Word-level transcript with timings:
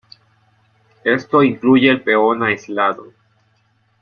Esto 1.03 1.43
incluye 1.43 1.87
el 1.87 2.01
peón 2.01 2.41
aislado. 2.41 3.13